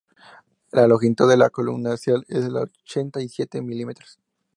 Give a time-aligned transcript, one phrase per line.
[0.71, 4.17] La longitud de la columna axial es de ochenta y siete milímetros.